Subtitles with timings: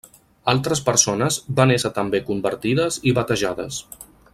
[0.53, 3.83] Altres persones van ésser també convertides i batejades.